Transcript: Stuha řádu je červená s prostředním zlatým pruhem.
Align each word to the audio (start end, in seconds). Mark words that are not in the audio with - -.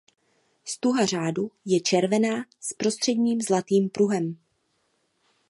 Stuha 0.63 1.05
řádu 1.05 1.51
je 1.65 1.79
červená 1.79 2.45
s 2.59 2.73
prostředním 2.73 3.41
zlatým 3.41 3.89
pruhem. 3.89 4.37